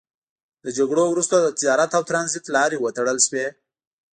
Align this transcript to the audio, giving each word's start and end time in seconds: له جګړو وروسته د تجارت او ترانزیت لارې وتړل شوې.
له 0.63 0.69
جګړو 0.77 1.03
وروسته 1.09 1.35
د 1.39 1.47
تجارت 1.57 1.91
او 1.97 2.03
ترانزیت 2.09 2.45
لارې 2.55 2.77
وتړل 2.79 3.17
شوې. 3.27 3.47